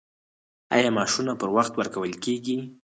آیا 0.75 0.89
معاشونه 0.97 1.33
پر 1.41 1.49
وخت 1.57 1.73
ورکول 1.75 2.11
کیږي؟ 2.23 2.57